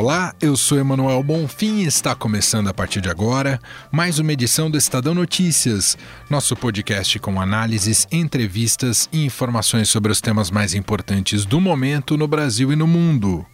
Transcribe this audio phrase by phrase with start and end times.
[0.00, 3.60] Olá, eu sou Emanuel Bonfim e está começando a partir de agora
[3.90, 5.98] mais uma edição do Estadão Notícias,
[6.30, 12.28] nosso podcast com análises, entrevistas e informações sobre os temas mais importantes do momento no
[12.28, 13.44] Brasil e no mundo.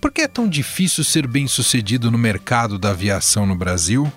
[0.00, 4.12] Por que é tão difícil ser bem-sucedido no mercado da aviação no Brasil?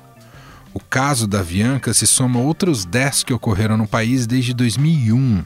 [0.73, 5.45] O caso da Avianca se soma a outros 10 que ocorreram no país desde 2001,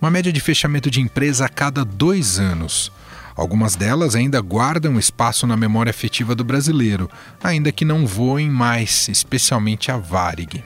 [0.00, 2.92] uma média de fechamento de empresa a cada dois anos.
[3.40, 7.10] Algumas delas ainda guardam espaço na memória afetiva do brasileiro,
[7.42, 10.62] ainda que não voem mais, especialmente a Varig.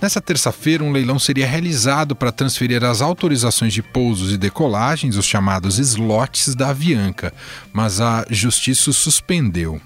[0.00, 5.26] Nessa terça-feira, um leilão seria realizado para transferir as autorizações de pousos e decolagens, os
[5.26, 7.34] chamados slots, da Avianca,
[7.72, 9.80] mas a Justiça suspendeu.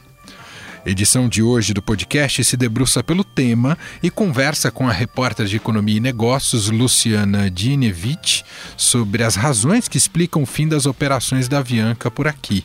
[0.88, 5.56] Edição de hoje do podcast se debruça pelo tema e conversa com a repórter de
[5.56, 8.44] Economia e Negócios, Luciana Dinevich,
[8.76, 12.64] sobre as razões que explicam o fim das operações da Avianca por aqui.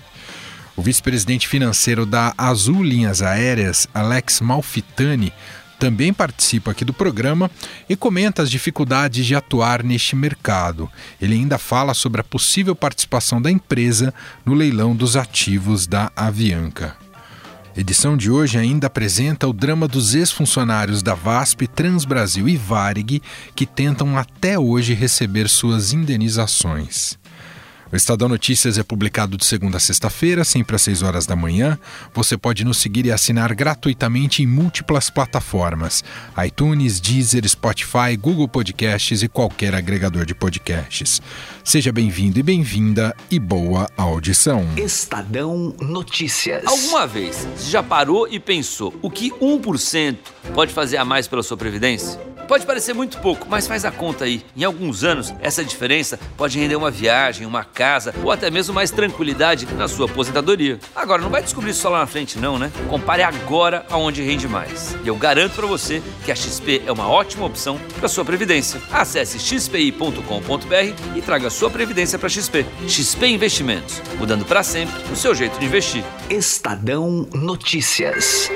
[0.76, 5.34] O vice-presidente financeiro da Azul Linhas Aéreas, Alex Malfitani,
[5.80, 7.50] também participa aqui do programa
[7.90, 10.88] e comenta as dificuldades de atuar neste mercado.
[11.20, 14.14] Ele ainda fala sobre a possível participação da empresa
[14.46, 17.02] no leilão dos ativos da Avianca.
[17.76, 23.22] Edição de hoje ainda apresenta o drama dos ex-funcionários da VASP, Transbrasil e Varig
[23.56, 27.18] que tentam até hoje receber suas indenizações.
[27.92, 31.78] O Estadão Notícias é publicado de segunda a sexta-feira, sempre às 6 horas da manhã.
[32.14, 36.02] Você pode nos seguir e assinar gratuitamente em múltiplas plataformas:
[36.46, 41.22] iTunes, Deezer, Spotify, Google Podcasts e qualquer agregador de podcasts.
[41.66, 44.66] Seja bem-vindo e bem-vinda e boa audição.
[44.78, 46.66] Estadão Notícias.
[46.66, 50.16] Alguma vez você já parou e pensou o que 1%
[50.54, 52.18] pode fazer a mais pela sua previdência?
[52.48, 54.44] Pode parecer muito pouco, mas faz a conta aí.
[54.58, 57.81] Em alguns anos, essa diferença pode render uma viagem, uma casa
[58.24, 60.80] ou até mesmo mais tranquilidade na sua aposentadoria.
[60.96, 62.72] Agora, não vai descobrir isso só lá na frente, não, né?
[62.90, 64.96] Compare agora aonde rende mais.
[65.04, 68.82] E eu garanto para você que a XP é uma ótima opção para sua previdência.
[68.92, 72.66] Acesse xpi.com.br e traga sua previdência para XP.
[72.88, 76.04] XP Investimentos, mudando para sempre o seu jeito de investir.
[76.30, 78.50] Estadão Notícias.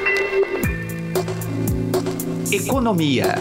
[2.51, 3.35] Economia.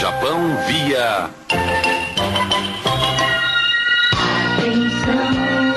[0.00, 1.28] Japão via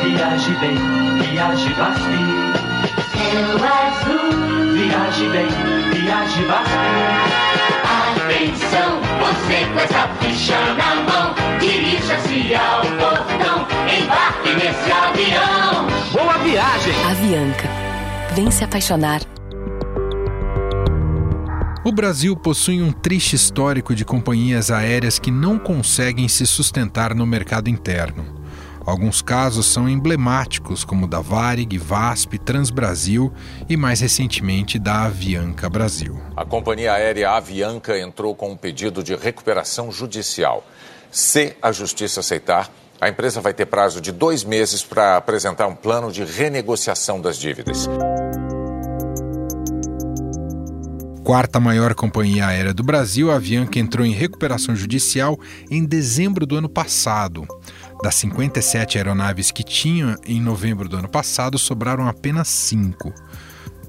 [0.01, 0.78] Viaje bem,
[1.19, 2.53] viaje bastante.
[3.12, 4.75] Céu azul.
[4.78, 5.47] Viaje bem,
[5.91, 7.33] viaje bastante.
[8.13, 15.85] Atenção, você com essa ficha na mão, dirija-se ao portão, embarque nesse avião.
[16.13, 16.94] Boa Viagem.
[17.12, 17.67] Avianca.
[18.33, 19.19] Vem se apaixonar.
[21.85, 27.25] O Brasil possui um triste histórico de companhias aéreas que não conseguem se sustentar no
[27.25, 28.41] mercado interno.
[28.85, 33.33] Alguns casos são emblemáticos, como da Varig, VASP, Transbrasil
[33.67, 36.17] e, mais recentemente, da Avianca Brasil.
[36.38, 40.65] A companhia aérea Avianca entrou com um pedido de recuperação judicial.
[41.11, 45.75] Se a justiça aceitar, a empresa vai ter prazo de dois meses para apresentar um
[45.75, 47.89] plano de renegociação das dívidas.
[51.23, 55.39] Quarta maior companhia aérea do Brasil, a Avianca entrou em recuperação judicial
[55.72, 57.47] em dezembro do ano passado.
[58.03, 63.13] Das 57 aeronaves que tinha em novembro do ano passado, sobraram apenas cinco.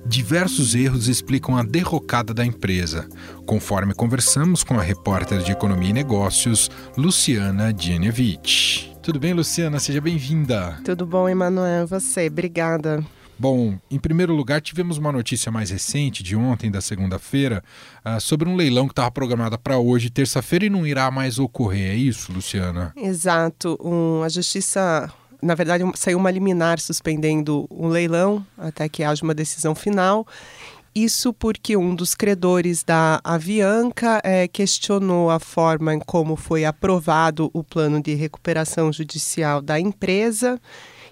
[0.06, 3.08] Diversos erros explicam a derrocada da empresa,
[3.46, 8.92] conforme conversamos com a repórter de Economia e Negócios, Luciana Dienevich.
[9.02, 9.80] Tudo bem, Luciana?
[9.80, 10.78] Seja bem-vinda.
[10.84, 11.86] Tudo bom, Emanuel?
[11.88, 12.28] Você?
[12.28, 13.04] Obrigada.
[13.38, 17.62] Bom, em primeiro lugar, tivemos uma notícia mais recente, de ontem, da segunda-feira,
[18.04, 21.90] uh, sobre um leilão que estava programado para hoje, terça-feira, e não irá mais ocorrer.
[21.90, 22.92] É isso, Luciana?
[22.96, 23.78] Exato.
[23.82, 29.34] Um, a Justiça na verdade, saiu uma liminar suspendendo o leilão até que haja uma
[29.34, 30.26] decisão final.
[30.94, 37.62] Isso porque um dos credores da Avianca é, questionou a forma como foi aprovado o
[37.62, 40.58] plano de recuperação judicial da empresa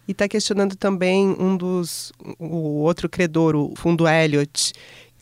[0.06, 4.72] e está questionando também um dos o outro credor, o fundo Elliott,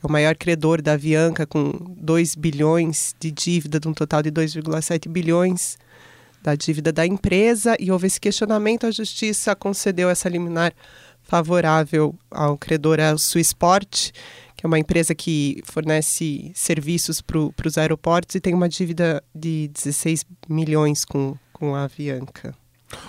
[0.02, 4.30] é o maior credor da Avianca, com 2 bilhões de dívida, de um total de
[4.30, 5.76] 2,7 bilhões
[6.42, 7.76] da dívida da empresa.
[7.78, 10.72] E houve esse questionamento, a Justiça concedeu essa liminar
[11.22, 14.10] favorável ao credor, a Suisport,
[14.56, 19.68] que é uma empresa que fornece serviços para os aeroportos e tem uma dívida de
[19.68, 22.54] 16 milhões com, com a Avianca.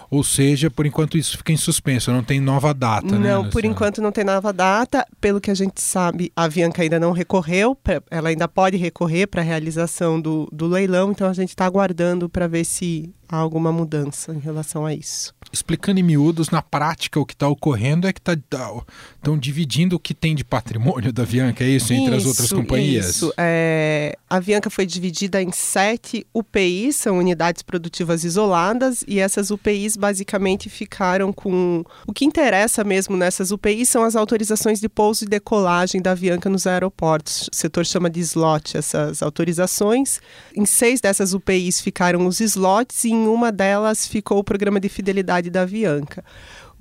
[0.10, 3.31] Ou seja, por enquanto isso fica em suspenso, não tem nova data, né?
[3.31, 5.06] Não, por enquanto não tem nova data.
[5.19, 7.78] Pelo que a gente sabe, a Avianca ainda não recorreu,
[8.10, 12.30] ela ainda pode recorrer para a realização do, do leilão, então a gente está aguardando
[12.30, 15.33] para ver se há alguma mudança em relação a isso.
[15.51, 18.83] Explicando em miúdos, na prática o que está ocorrendo é que estão
[19.22, 23.16] tá, dividindo o que tem de patrimônio da Avianca, é isso, entre as outras companhias?
[23.16, 29.50] Isso, é, a Avianca foi dividida em sete UPIs, são unidades produtivas isoladas, e essas
[29.50, 31.84] UPIs basicamente ficaram com...
[32.06, 36.50] O que interessa mesmo nessas UPIs são as autorizações de pouso e decolagem da Avianca
[36.50, 37.50] nos aeroportos.
[37.51, 40.19] O setor chama de slot essas autorizações.
[40.56, 44.89] Em seis dessas UPIs ficaram os slots e em uma delas ficou o programa de
[44.89, 46.23] fidelidade da Avianca.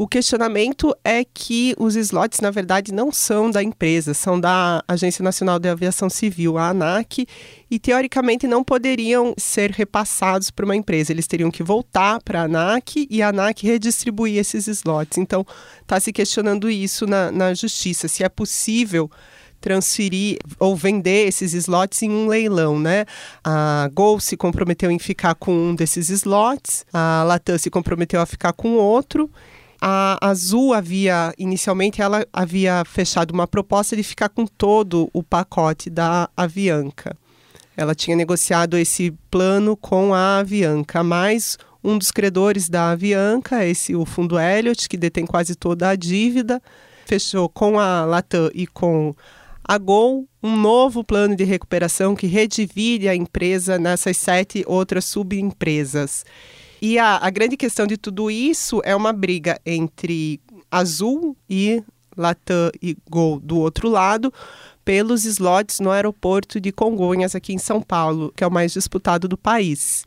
[0.01, 5.23] O questionamento é que os slots, na verdade, não são da empresa, são da Agência
[5.23, 7.27] Nacional de Aviação Civil, a ANAC,
[7.71, 11.13] e teoricamente não poderiam ser repassados para uma empresa.
[11.13, 15.19] Eles teriam que voltar para a ANAC e a ANAC redistribuir esses slots.
[15.19, 15.45] Então,
[15.83, 19.11] está se questionando isso na, na justiça, se é possível
[19.61, 23.05] transferir ou vender esses slots em um leilão, né?
[23.45, 28.27] A Gol se comprometeu em ficar com um desses slots, a Latam se comprometeu a
[28.27, 29.31] ficar com outro.
[29.81, 35.89] A Azul havia, inicialmente, ela havia fechado uma proposta de ficar com todo o pacote
[35.89, 37.17] da Avianca.
[37.75, 43.95] Ela tinha negociado esse plano com a Avianca, mas um dos credores da Avianca, esse
[43.95, 46.61] o fundo Elliott, que detém quase toda a dívida,
[47.07, 49.15] fechou com a Latam e com
[49.71, 56.25] a Gol um novo plano de recuperação que redivide a empresa nessas sete outras subempresas.
[56.83, 61.85] E a, a grande questão de tudo isso é uma briga entre Azul e
[62.17, 64.35] Latam e Gol do outro lado
[64.85, 69.29] pelos slots no aeroporto de Congonhas, aqui em São Paulo, que é o mais disputado
[69.29, 70.05] do país.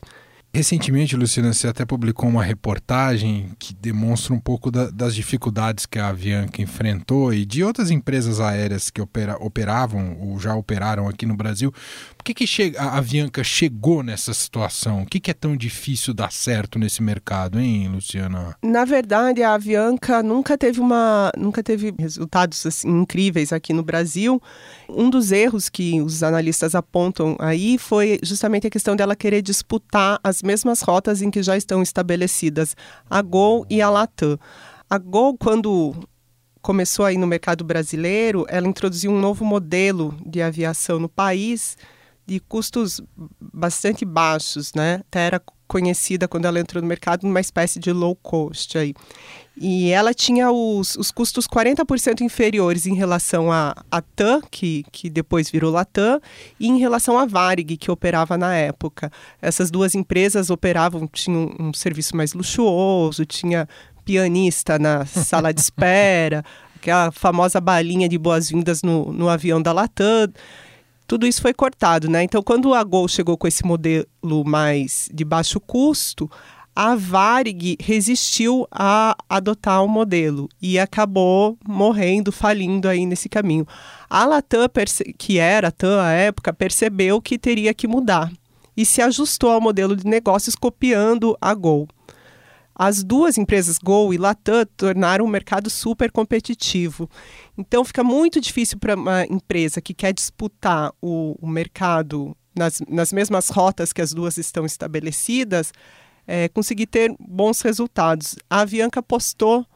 [0.54, 5.98] Recentemente, Luciana, você até publicou uma reportagem que demonstra um pouco da, das dificuldades que
[5.98, 11.26] a Avianca enfrentou e de outras empresas aéreas que opera, operavam ou já operaram aqui
[11.26, 11.72] no Brasil.
[12.16, 15.02] Por que, que chega, a Avianca chegou nessa situação?
[15.02, 18.54] O que, que é tão difícil dar certo nesse mercado, hein, Luciana?
[18.62, 24.40] Na verdade, a Avianca nunca teve uma, nunca teve resultados assim, incríveis aqui no Brasil.
[24.88, 30.20] Um dos erros que os analistas apontam aí foi justamente a questão dela querer disputar
[30.22, 32.76] as mesmas rotas em que já estão estabelecidas
[33.08, 34.38] a Gol e a Latam.
[34.88, 35.94] A Gol, quando
[36.62, 41.76] começou aí no mercado brasileiro, ela introduziu um novo modelo de aviação no país
[42.26, 43.00] de custos
[43.38, 45.02] bastante baixos, né?
[45.06, 48.94] Até era conhecida quando ela entrou no mercado uma espécie de low cost aí.
[49.56, 54.84] E ela tinha os, os custos 40% inferiores em relação à a, a TAM, que,
[54.90, 56.20] que depois virou Latam,
[56.58, 59.12] e em relação à Varig, que operava na época.
[59.40, 63.68] Essas duas empresas operavam, tinham um, um serviço mais luxuoso, tinha
[64.04, 70.32] pianista na sala de espera, aquela famosa balinha de boas-vindas no, no avião da Latam
[71.06, 72.22] tudo isso foi cortado, né?
[72.22, 74.06] Então, quando a Gol chegou com esse modelo
[74.44, 76.30] mais de baixo custo,
[76.74, 83.66] a Varig resistiu a adotar o modelo e acabou morrendo, falindo aí nesse caminho.
[84.10, 84.68] A Latam,
[85.16, 88.32] que era a TAM à época, percebeu que teria que mudar
[88.76, 91.86] e se ajustou ao modelo de negócios copiando a Gol.
[92.74, 97.08] As duas empresas Gol e Latam tornaram o mercado super competitivo.
[97.56, 103.12] Então fica muito difícil para uma empresa que quer disputar o, o mercado nas, nas
[103.12, 105.72] mesmas rotas que as duas estão estabelecidas
[106.26, 108.36] é, conseguir ter bons resultados.
[108.48, 109.66] A Avianca apostou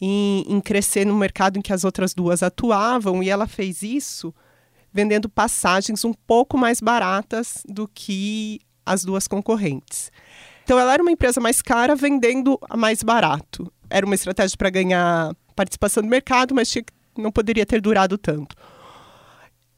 [0.00, 4.34] em, em crescer no mercado em que as outras duas atuavam e ela fez isso
[4.92, 10.10] vendendo passagens um pouco mais baratas do que as duas concorrentes.
[10.64, 13.70] Então ela era uma empresa mais cara vendendo mais barato.
[13.90, 16.84] Era uma estratégia para ganhar participação no mercado, mas tinha,
[17.16, 18.56] não poderia ter durado tanto.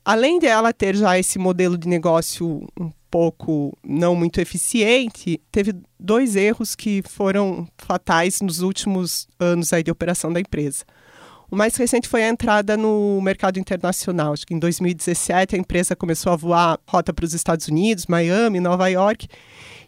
[0.05, 6.37] Além dela ter já esse modelo de negócio um pouco não muito eficiente, teve dois
[6.37, 10.85] erros que foram fatais nos últimos anos aí de operação da empresa.
[11.51, 14.35] O mais recente foi a entrada no mercado internacional.
[14.35, 18.61] Acho que em 2017 a empresa começou a voar rota para os Estados Unidos, Miami,
[18.61, 19.27] Nova York.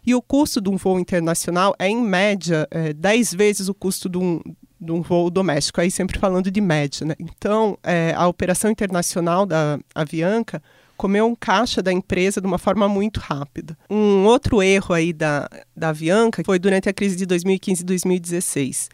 [0.03, 4.09] E o custo de um voo internacional é, em média, é, 10 vezes o custo
[4.09, 4.41] de um,
[4.79, 7.05] de um voo doméstico, aí sempre falando de média.
[7.05, 7.13] Né?
[7.19, 10.63] Então, é, a operação internacional da Avianca
[11.01, 13.75] comeu um caixa da empresa de uma forma muito rápida.
[13.89, 18.89] Um outro erro aí da, da Avianca foi durante a crise de 2015 e 2016.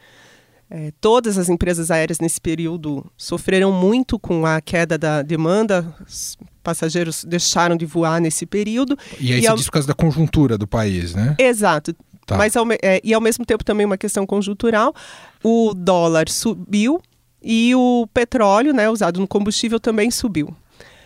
[0.70, 6.38] É, todas as empresas aéreas nesse período sofreram muito com a queda da demanda, os
[6.64, 8.98] passageiros deixaram de voar nesse período.
[9.20, 9.58] E aí e você ao...
[9.58, 11.36] diz por causa da conjuntura do país, né?
[11.38, 11.94] Exato.
[12.26, 12.38] Tá.
[12.38, 14.96] Mas ao, é, e ao mesmo tempo também uma questão conjuntural,
[15.44, 17.02] o dólar subiu
[17.44, 20.56] e o petróleo, né, usado no combustível, também subiu.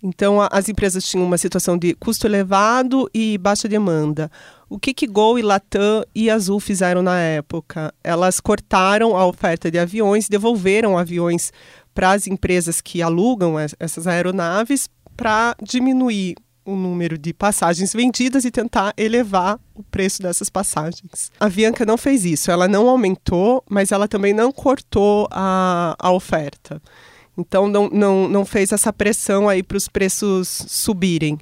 [0.03, 4.31] Então, a, as empresas tinham uma situação de custo elevado e baixa demanda.
[4.69, 7.93] O que, que Gol e Latam e Azul fizeram na época?
[8.03, 11.51] Elas cortaram a oferta de aviões, devolveram aviões
[11.93, 18.51] para as empresas que alugam essas aeronaves para diminuir o número de passagens vendidas e
[18.51, 21.31] tentar elevar o preço dessas passagens.
[21.39, 26.11] A Avianca não fez isso, ela não aumentou, mas ela também não cortou a, a
[26.11, 26.81] oferta.
[27.37, 31.37] Então não, não, não fez essa pressão aí para os preços subirem.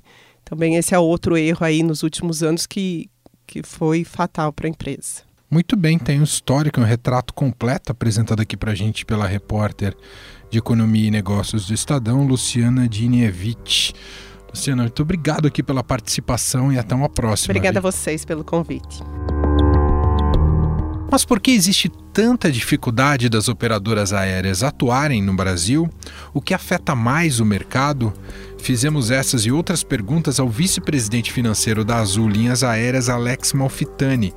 [0.46, 3.10] Também esse é outro erro aí nos últimos anos que,
[3.46, 5.30] que foi fatal para a empresa.
[5.50, 9.96] Muito bem, tem um histórico, um retrato completo apresentado aqui para a gente pela repórter
[10.50, 13.94] de Economia e Negócios do Estadão, Luciana Dinievich.
[14.50, 17.52] Luciana, muito obrigado aqui pela participação e até uma próxima.
[17.52, 19.00] Obrigada a vocês pelo convite.
[21.12, 25.90] Mas por que existe tanta dificuldade das operadoras aéreas atuarem no Brasil?
[26.34, 28.14] O que afeta mais o mercado?
[28.60, 34.34] Fizemos essas e outras perguntas ao vice-presidente financeiro da Azul Linhas Aéreas, Alex Malfitani,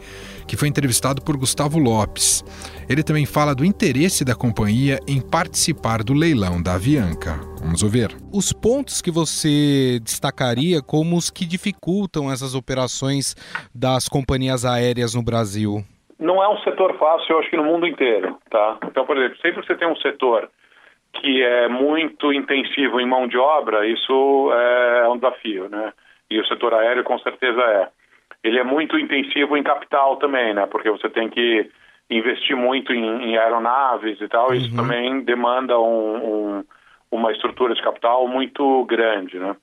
[0.47, 2.43] que foi entrevistado por Gustavo Lopes.
[2.89, 7.39] Ele também fala do interesse da companhia em participar do leilão da Avianca.
[7.61, 8.17] Vamos ouvir.
[8.33, 13.37] Os pontos que você destacaria como os que dificultam essas operações
[13.75, 15.85] das companhias aéreas no Brasil?
[16.23, 18.79] Não é um setor fácil, eu acho que no mundo inteiro, tá?
[18.85, 20.49] Então, por exemplo, sempre você tem um setor
[21.15, 25.93] que é muito intensivo em mão de obra, isso é um desafio, né?
[26.31, 27.89] E o setor aéreo com certeza é.
[28.45, 30.65] Ele é muito intensivo em capital também, né?
[30.67, 31.69] Porque você tem que
[32.09, 34.55] investir muito em, em aeronaves e tal, uhum.
[34.55, 36.65] isso também demanda um, um,
[37.11, 39.57] uma estrutura de capital muito grande, né?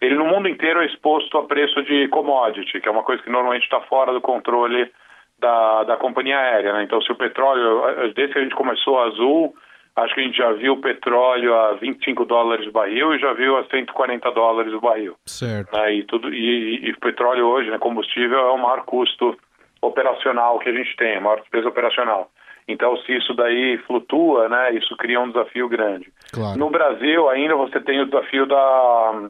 [0.00, 3.30] Ele no mundo inteiro é exposto a preço de commodity, que é uma coisa que
[3.30, 4.90] normalmente está fora do controle
[5.38, 6.82] da, da companhia aérea, né?
[6.84, 9.54] Então, se o petróleo, desde que a gente começou a Azul,
[9.96, 13.32] acho que a gente já viu o petróleo a 25 dólares o barril e já
[13.32, 15.16] viu a 140 dólares o barril.
[15.26, 15.76] Certo.
[15.76, 15.94] Né?
[15.94, 19.36] E, tudo, e, e, o petróleo hoje, né, combustível, é o maior custo
[19.80, 22.30] operacional que a gente tem, a maior despesa operacional.
[22.68, 26.12] Então, se isso daí flutua, né, isso cria um desafio grande.
[26.32, 26.58] Claro.
[26.58, 29.28] No Brasil, ainda você tem o desafio da,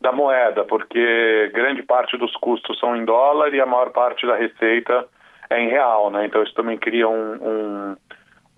[0.00, 4.36] da moeda, porque grande parte dos custos são em dólar e a maior parte da
[4.36, 5.06] receita
[5.50, 6.26] é em real, né?
[6.26, 7.96] Então, isso também cria um, um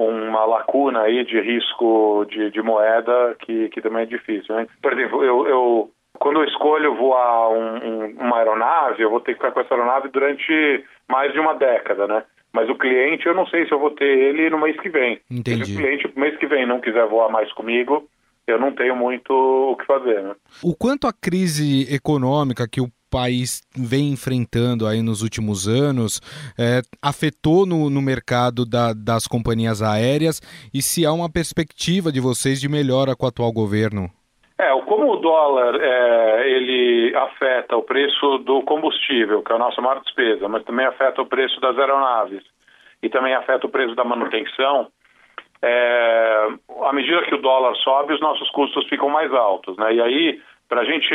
[0.02, 4.54] uma lacuna aí de risco de, de moeda que, que também é difícil.
[4.54, 4.66] Né?
[4.82, 9.32] Por exemplo, eu, eu quando eu escolho voar um, um, uma aeronave, eu vou ter
[9.32, 12.22] que ficar com essa aeronave durante mais de uma década, né?
[12.52, 15.20] Mas o cliente, eu não sei se eu vou ter ele no mês que vem.
[15.30, 15.64] Entendi.
[15.64, 18.08] Se o cliente, no mês que vem, não quiser voar mais comigo,
[18.46, 20.34] eu não tenho muito o que fazer, né?
[20.62, 26.20] O quanto a crise econômica que o país vem enfrentando aí nos últimos anos
[26.58, 30.40] é, afetou no, no mercado da, das companhias aéreas
[30.72, 34.08] e se há uma perspectiva de vocês de melhora com o atual governo?
[34.58, 39.80] É, como o dólar é, ele afeta o preço do combustível, que é a nossa
[39.80, 42.42] maior despesa, mas também afeta o preço das aeronaves
[43.02, 44.88] e também afeta o preço da manutenção,
[45.62, 46.48] é,
[46.82, 49.94] à medida que o dólar sobe, os nossos custos ficam mais altos, né?
[49.94, 51.12] E aí para a gente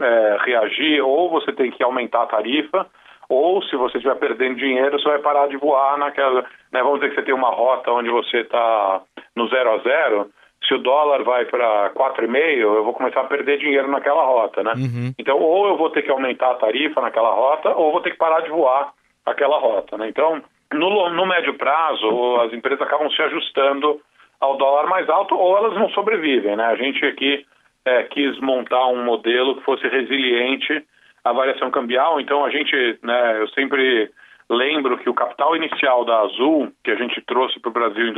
[0.00, 2.86] é, reagir, ou você tem que aumentar a tarifa,
[3.28, 6.42] ou se você estiver perdendo dinheiro, você vai parar de voar naquela.
[6.72, 9.02] Né, vamos dizer que você tem uma rota onde você está
[9.36, 10.30] no zero a zero.
[10.66, 14.72] Se o dólar vai para 4,5, eu vou começar a perder dinheiro naquela rota, né?
[14.74, 15.12] Uhum.
[15.18, 18.16] Então, ou eu vou ter que aumentar a tarifa naquela rota, ou vou ter que
[18.16, 18.92] parar de voar
[19.26, 20.08] aquela rota, né?
[20.08, 24.00] Então, no, no médio prazo, as empresas acabam se ajustando
[24.40, 26.64] ao dólar mais alto, ou elas não sobrevivem, né?
[26.64, 27.44] A gente aqui
[27.86, 30.84] é, quis montar um modelo que fosse resiliente
[31.24, 32.20] à variação cambial.
[32.20, 34.10] Então a gente, né, eu sempre
[34.50, 38.12] lembro que o capital inicial da Azul, que a gente trouxe para o Brasil em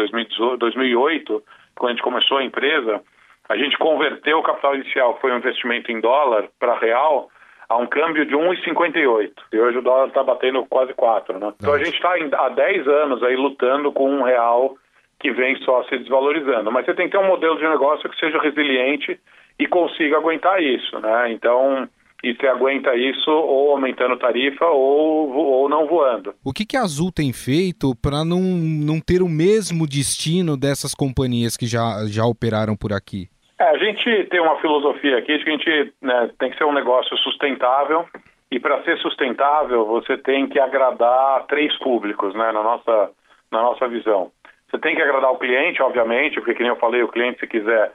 [0.57, 1.43] 2008,
[1.77, 3.01] quando a gente começou a empresa,
[3.49, 7.29] a gente converteu o capital inicial, que foi um investimento em dólar, para real,
[7.69, 9.33] a um câmbio de 1,58.
[9.53, 11.53] E hoje o dólar está batendo quase 4, né?
[11.61, 14.75] Então a gente está há 10 anos aí lutando com um real
[15.21, 16.71] que vem só se desvalorizando.
[16.73, 19.19] Mas você tem que ter um modelo de negócio que seja resiliente
[19.59, 21.33] e consiga aguentar isso, né?
[21.33, 21.89] Então,
[22.23, 26.35] e você aguenta isso ou aumentando tarifa ou, ou não voando.
[26.45, 30.95] O que, que a Azul tem feito para não, não ter o mesmo destino dessas
[30.95, 33.29] companhias que já, já operaram por aqui?
[33.61, 36.65] É, a gente tem uma filosofia aqui de que a gente né, tem que ser
[36.65, 38.07] um negócio sustentável
[38.51, 43.11] e para ser sustentável você tem que agradar três públicos, né, na nossa,
[43.51, 44.31] na nossa visão.
[44.71, 47.93] Você tem que agradar o cliente, obviamente, porque, como eu falei, o cliente, se quiser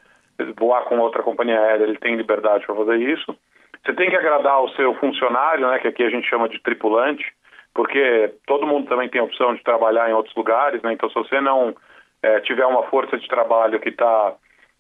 [0.58, 3.36] voar com outra companhia aérea, ele tem liberdade para fazer isso.
[3.84, 7.26] Você tem que agradar o seu funcionário, né, que aqui a gente chama de tripulante,
[7.74, 10.94] porque todo mundo também tem a opção de trabalhar em outros lugares, né?
[10.94, 11.76] Então, se você não
[12.22, 14.34] é, tiver uma força de trabalho que está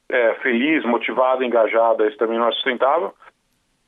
[0.09, 3.13] é, feliz, motivada, engajada, isso também não é sustentável.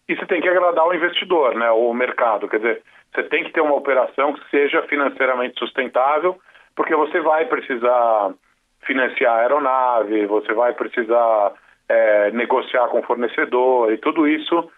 [0.07, 2.48] E você tem que agradar o investidor, né, o mercado.
[2.48, 2.81] Quer dizer,
[3.13, 6.38] você tem que ter uma operação que seja financeiramente sustentável,
[6.75, 8.34] porque você vai precisar
[8.86, 11.54] financiar a aeronave, você vai precisar
[11.89, 14.70] é, negociar com o fornecedor e tudo isso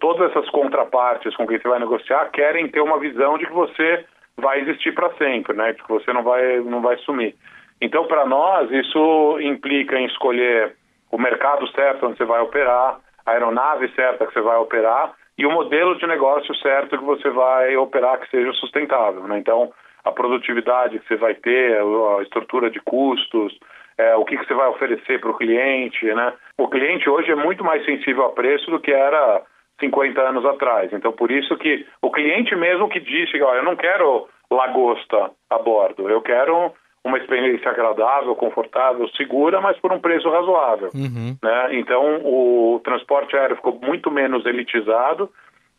[0.00, 4.04] todas essas contrapartes com quem você vai negociar querem ter uma visão de que você
[4.36, 5.72] vai existir para sempre, né?
[5.72, 7.34] De que você não vai, não vai sumir.
[7.80, 10.74] Então, para nós, isso implica em escolher
[11.10, 15.46] o mercado certo onde você vai operar, a aeronave certa que você vai operar e
[15.46, 19.38] o modelo de negócio certo que você vai operar que seja sustentável, né?
[19.38, 19.72] Então,
[20.08, 23.58] a produtividade que você vai ter, a estrutura de custos,
[23.96, 26.32] é, o que, que você vai oferecer para o cliente, né?
[26.56, 29.42] O cliente hoje é muito mais sensível a preço do que era
[29.80, 30.92] 50 anos atrás.
[30.92, 35.58] Então, por isso que o cliente mesmo que disse, olha, eu não quero lagosta a
[35.58, 36.72] bordo, eu quero
[37.04, 40.90] uma experiência agradável, confortável, segura, mas por um preço razoável.
[40.94, 41.36] Uhum.
[41.42, 41.68] Né?
[41.72, 45.30] Então, o transporte aéreo ficou muito menos elitizado,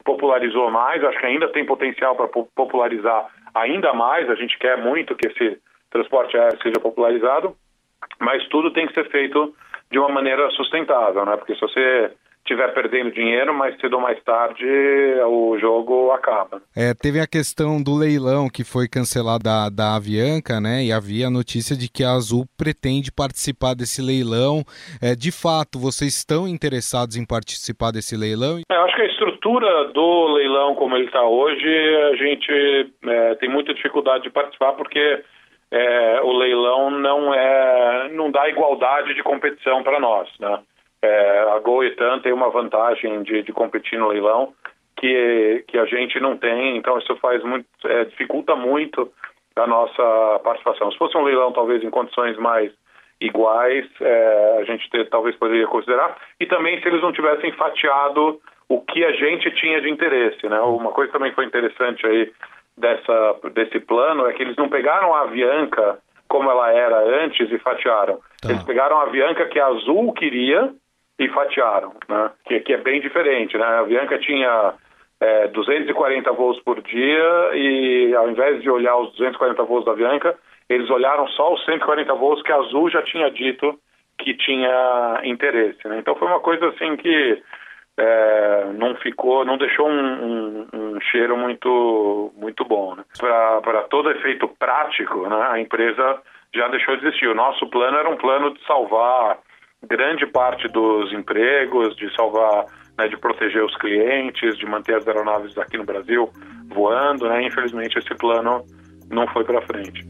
[0.10, 5.16] popularizou mais, acho que ainda tem potencial para popularizar ainda mais, a gente quer muito
[5.16, 5.62] que esse
[5.92, 7.56] transporte aéreo seja popularizado,
[8.20, 9.54] mas tudo tem que ser feito
[9.92, 11.38] de uma maneira sustentável, né?
[11.38, 12.12] porque se você
[12.50, 14.66] estiver perdendo dinheiro, mais cedo ou mais tarde
[15.26, 16.62] o jogo acaba.
[16.76, 20.84] É, teve a questão do leilão que foi cancelado da, da Avianca, né?
[20.84, 24.64] E havia a notícia de que a Azul pretende participar desse leilão.
[25.02, 28.60] É, de fato, vocês estão interessados em participar desse leilão?
[28.72, 31.68] É, eu acho que a estrutura do leilão como ele está hoje,
[32.12, 35.24] a gente é, tem muita dificuldade de participar porque
[35.72, 40.60] é, o leilão não é não dá igualdade de competição para nós, né?
[41.02, 44.54] É, a Gol e TAN tem uma vantagem de, de, competir no leilão
[44.98, 49.10] que, que a gente não tem, então isso faz muito, é, dificulta muito
[49.56, 50.92] a nossa participação.
[50.92, 52.72] Se fosse um leilão talvez em condições mais
[53.22, 58.40] iguais, é, a gente ter, talvez poderia considerar, e também se eles não tivessem fatiado
[58.68, 60.60] o que a gente tinha de interesse, né?
[60.60, 62.32] Uma coisa também foi interessante aí
[62.78, 67.58] dessa, desse plano é que eles não pegaram a Avianca como ela era antes e
[67.58, 68.20] fatiaram.
[68.42, 68.50] Tá.
[68.50, 70.72] Eles pegaram a Avianca que a Azul queria
[71.20, 72.32] e fatiaram, né?
[72.46, 73.66] Que, que é bem diferente, né?
[73.66, 74.74] A Avianca tinha
[75.20, 80.36] é, 240 voos por dia e ao invés de olhar os 240 voos da Avianca,
[80.70, 83.78] eles olharam só os 140 voos que a Azul já tinha dito
[84.18, 86.00] que tinha interesse, né?
[86.00, 87.44] Então foi uma coisa assim que
[87.98, 92.96] é, não ficou, não deixou um, um, um cheiro muito muito bom.
[92.96, 93.04] Né?
[93.20, 96.22] Para todo efeito prático, né, a empresa
[96.56, 97.28] já deixou de existir.
[97.28, 99.38] O nosso plano era um plano de salvar
[99.88, 102.66] grande parte dos empregos, de salvar,
[102.98, 106.30] né, de proteger os clientes, de manter as aeronaves aqui no Brasil
[106.70, 107.46] voando, né?
[107.46, 108.64] Infelizmente esse plano
[109.10, 110.06] não foi para frente.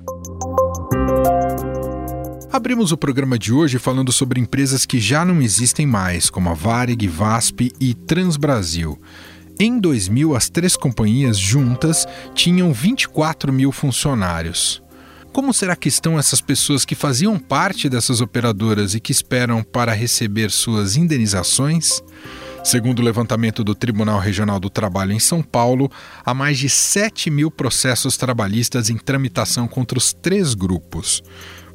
[2.51, 6.53] Abrimos o programa de hoje falando sobre empresas que já não existem mais, como a
[6.53, 8.99] Varig, VASP e Transbrasil.
[9.60, 14.82] Em 2000, as três companhias juntas tinham 24 mil funcionários.
[15.31, 19.93] Como será que estão essas pessoas que faziam parte dessas operadoras e que esperam para
[19.93, 22.03] receber suas indenizações?
[22.63, 25.89] Segundo o levantamento do Tribunal Regional do Trabalho em São Paulo,
[26.25, 31.23] há mais de 7 mil processos trabalhistas em tramitação contra os três grupos.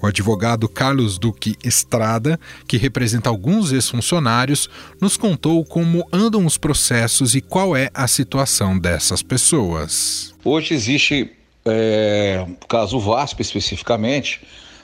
[0.03, 2.39] O advogado Carlos Duque Estrada,
[2.69, 4.69] que representa alguns ex-funcionários,
[5.01, 10.35] nos contou como andam os processos e qual é a situação dessas pessoas.
[10.45, 11.33] Hoje existe
[11.65, 14.43] é, caso VASP especificamente,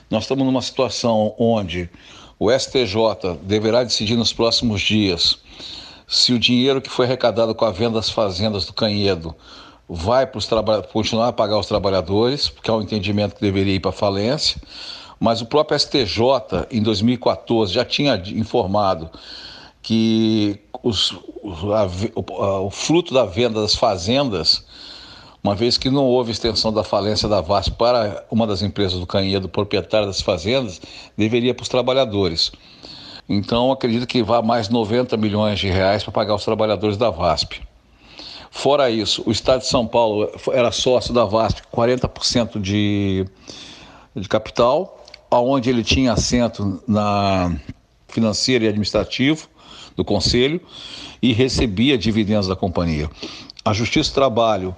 [0.09, 1.89] nós estamos numa situação onde
[2.39, 5.37] o STJ deverá decidir nos próximos dias
[6.07, 9.33] se o dinheiro que foi arrecadado com a venda das fazendas do Canhedo
[9.87, 13.91] vai para continuar a pagar os trabalhadores, porque é um entendimento que deveria ir para
[13.91, 14.61] falência,
[15.19, 19.09] mas o próprio STJ, em 2014, já tinha informado
[19.81, 21.11] que os,
[21.43, 24.65] a, o, o fruto da venda das fazendas
[25.43, 29.07] uma vez que não houve extensão da falência da VASP para uma das empresas do
[29.07, 30.79] Canhedo, proprietária das fazendas,
[31.17, 32.51] deveria para os trabalhadores.
[33.27, 37.61] Então, acredito que vá mais 90 milhões de reais para pagar os trabalhadores da VASP.
[38.51, 43.25] Fora isso, o Estado de São Paulo era sócio da VASP, 40% de,
[44.13, 47.55] de capital, aonde ele tinha assento na
[48.09, 49.47] financeiro e administrativo
[49.95, 50.61] do Conselho
[51.21, 53.09] e recebia dividendos da companhia.
[53.63, 54.75] A Justiça do Trabalho,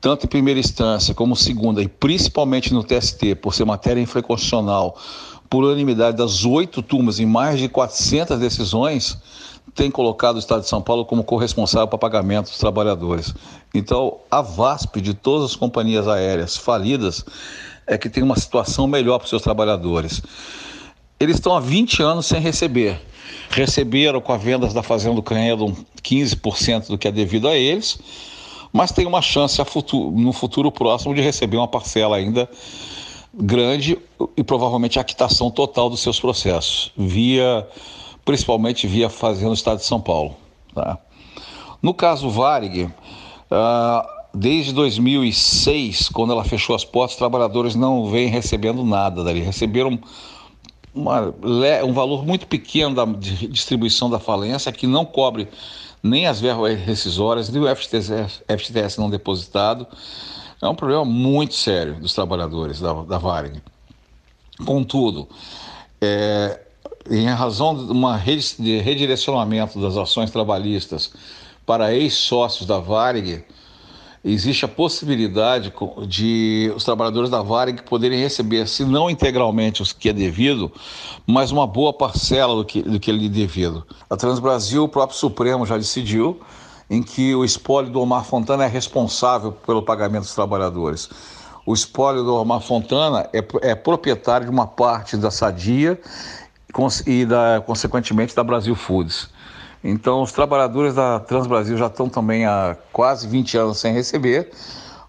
[0.00, 4.96] tanto em primeira instância como segunda, e principalmente no TST, por ser matéria infraconstitucional,
[5.48, 9.18] por unanimidade das oito turmas em mais de 400 decisões,
[9.74, 13.34] tem colocado o Estado de São Paulo como corresponsável para pagamento dos trabalhadores.
[13.74, 17.24] Então, a VASP de todas as companhias aéreas falidas
[17.86, 20.22] é que tem uma situação melhor para os seus trabalhadores.
[21.18, 23.00] Eles estão há 20 anos sem receber.
[23.50, 27.98] Receberam com a venda da Fazenda do Canhedo 15% do que é devido a eles,
[28.72, 32.48] mas tem uma chance futuro, no futuro próximo de receber uma parcela ainda
[33.32, 33.98] grande
[34.36, 37.66] e provavelmente a quitação total dos seus processos, via
[38.24, 40.36] principalmente via Fazenda do Estado de São Paulo.
[40.74, 40.98] Tá?
[41.82, 42.90] No caso Varig, uh,
[44.32, 49.40] desde 2006, quando ela fechou as portas, os trabalhadores não vêm recebendo nada dali.
[49.40, 49.98] Receberam
[50.94, 51.34] uma,
[51.84, 55.48] um valor muito pequeno da distribuição da falência, que não cobre
[56.02, 59.86] nem as verbas rescisórias, nem o FGTS, não depositado.
[60.60, 63.62] É um problema muito sério dos trabalhadores da, da Varig.
[64.64, 65.28] Contudo,
[66.00, 66.60] é,
[67.10, 71.12] em razão de uma de redirecionamento das ações trabalhistas
[71.64, 73.44] para ex-sócios da Varig,
[74.24, 75.72] existe a possibilidade
[76.06, 80.70] de os trabalhadores da Varig poderem receber, se não integralmente o que é devido,
[81.26, 83.86] mas uma boa parcela do que, do que é devido.
[84.08, 86.40] A Transbrasil, o próprio Supremo já decidiu
[86.90, 91.08] em que o espólio do Omar Fontana é responsável pelo pagamento dos trabalhadores.
[91.64, 96.00] O espólio do Omar Fontana é, é proprietário de uma parte da Sadia
[97.06, 99.28] e, da, consequentemente, da Brasil Foods.
[99.82, 104.50] Então, os trabalhadores da Transbrasil já estão também há quase 20 anos sem receber,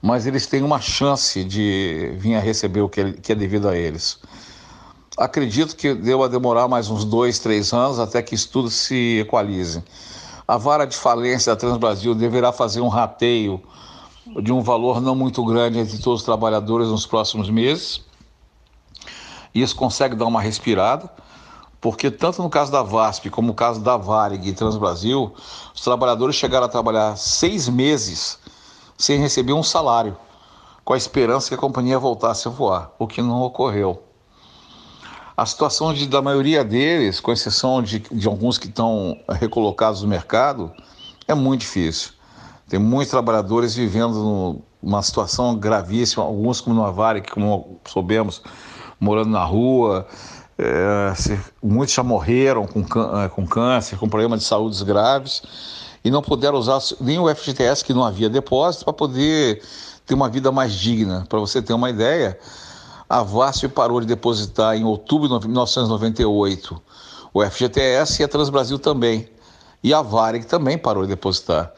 [0.01, 4.19] mas eles têm uma chance de vir a receber o que é, devido a eles.
[5.17, 9.19] Acredito que deu a demorar mais uns dois, três anos até que isso tudo se
[9.19, 9.84] equalize.
[10.47, 13.62] A vara de falência da Transbrasil deverá fazer um rateio
[14.41, 18.01] de um valor não muito grande entre todos os trabalhadores nos próximos meses.
[19.53, 21.10] Isso consegue dar uma respirada
[21.81, 25.33] porque tanto no caso da VASP como no caso da Varig e Transbrasil,
[25.73, 28.37] os trabalhadores chegaram a trabalhar seis meses
[28.95, 30.15] sem receber um salário,
[30.85, 34.03] com a esperança que a companhia voltasse a voar, o que não ocorreu.
[35.35, 40.07] A situação de, da maioria deles, com exceção de, de alguns que estão recolocados no
[40.07, 40.71] mercado,
[41.27, 42.11] é muito difícil.
[42.69, 48.43] Tem muitos trabalhadores vivendo numa situação gravíssima, alguns como no Varig, como soubemos,
[48.99, 50.05] morando na rua,
[50.62, 52.82] é, muitos já morreram com,
[53.19, 55.41] é, com câncer, com problemas de saúde graves
[56.04, 59.62] e não puderam usar nem o FGTS, que não havia depósito, para poder
[60.06, 61.26] ter uma vida mais digna.
[61.28, 62.38] Para você ter uma ideia,
[63.10, 66.82] a VASP parou de depositar em outubro de 1998
[67.34, 69.30] o FGTS e a Transbrasil também.
[69.84, 71.74] E a Varig também parou de depositar.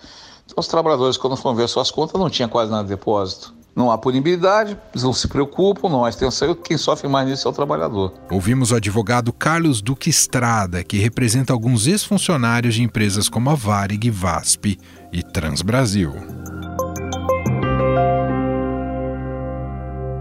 [0.46, 3.54] Então, os trabalhadores, quando foram ver suas contas, não tinha quase nada de depósito.
[3.76, 7.52] Não há punibilidade, eles não se preocupam, não há extensão, quem sofre mais nisso é
[7.52, 8.14] o trabalhador.
[8.30, 14.12] Ouvimos o advogado Carlos Duque Estrada, que representa alguns ex-funcionários de empresas como a Varig,
[14.12, 14.80] VASP
[15.12, 16.14] e Transbrasil.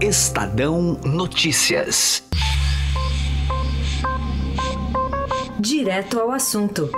[0.01, 2.23] Estadão Notícias.
[5.59, 6.89] Direto ao assunto,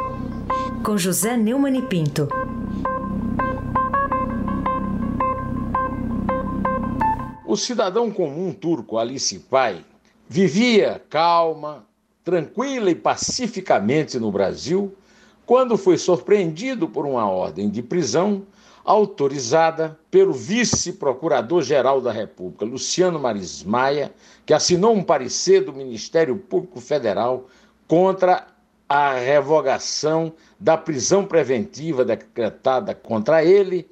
[0.84, 2.28] com José Neumann e Pinto.
[7.56, 9.82] O cidadão comum turco Alice Pai
[10.28, 11.88] vivia calma,
[12.22, 14.94] tranquila e pacificamente no Brasil
[15.46, 18.46] quando foi surpreendido por uma ordem de prisão
[18.84, 24.14] autorizada pelo vice-procurador-geral da República, Luciano Maris Maia,
[24.46, 27.48] que assinou um parecer do Ministério Público Federal
[27.88, 28.48] contra
[28.90, 33.88] a revogação da prisão preventiva decretada contra ele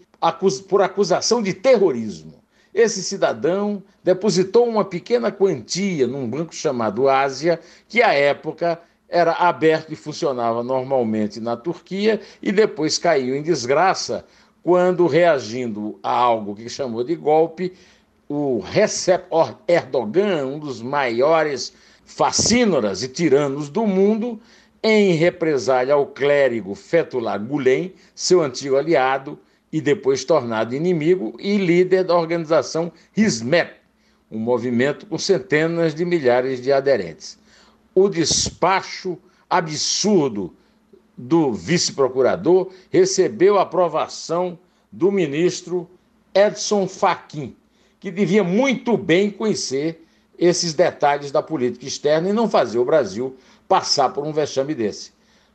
[0.68, 2.43] por acusação de terrorismo.
[2.74, 9.94] Esse cidadão depositou uma pequena quantia num banco chamado Ásia, que à época era aberto
[9.94, 14.26] e funcionava normalmente na Turquia, e depois caiu em desgraça
[14.64, 17.74] quando, reagindo a algo que chamou de golpe,
[18.28, 19.26] o Recep
[19.68, 21.74] Erdogan, um dos maiores
[22.06, 24.40] fascínoras e tiranos do mundo,
[24.82, 29.38] em represália ao clérigo Fethullah Gulen, seu antigo aliado,
[29.74, 33.72] e depois tornado inimigo e líder da organização Hizmet,
[34.30, 37.40] um movimento com centenas de milhares de aderentes.
[37.96, 39.18] O despacho
[39.50, 40.54] absurdo
[41.18, 44.60] do vice-procurador recebeu a aprovação
[44.92, 45.90] do ministro
[46.36, 47.56] Edson Fachin,
[48.00, 50.06] que devia muito bem conhecer
[50.38, 53.36] esses detalhes da política externa e não fazer o Brasil
[53.68, 55.12] passar por um vexame desse.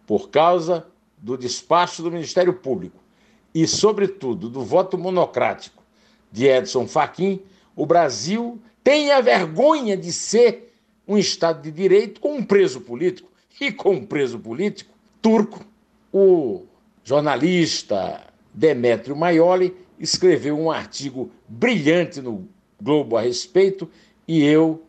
[0.06, 3.07] Por causa do despacho do Ministério Público
[3.54, 5.82] e, sobretudo, do voto monocrático
[6.30, 7.40] de Edson Fachin,
[7.74, 10.74] o Brasil tem a vergonha de ser
[11.06, 13.30] um Estado de Direito com um preso político.
[13.60, 15.64] E com um preso político turco,
[16.12, 16.64] o
[17.02, 18.20] jornalista
[18.54, 22.48] Demétrio Maioli escreveu um artigo brilhante no
[22.80, 23.90] Globo a respeito
[24.26, 24.84] e eu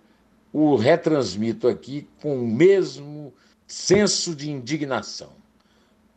[0.53, 3.33] o retransmito aqui com o mesmo
[3.65, 5.38] senso de indignação.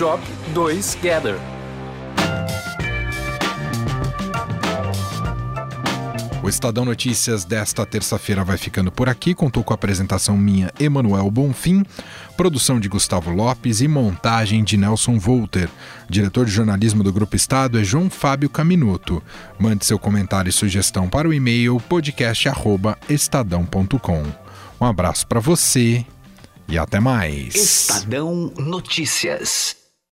[0.00, 1.36] Shop 2 Gather.
[6.42, 9.34] O Estadão Notícias desta terça-feira vai ficando por aqui.
[9.34, 11.84] Contou com a apresentação minha, Emanuel Bonfim,
[12.34, 15.68] produção de Gustavo Lopes e montagem de Nelson Volter.
[16.08, 19.22] Diretor de jornalismo do Grupo Estado é João Fábio Caminuto.
[19.58, 24.22] Mande seu comentário e sugestão para o e-mail podcast@estadão.com.
[24.80, 26.06] Um abraço para você
[26.66, 27.54] e até mais.
[27.54, 29.79] Estadão Notícias.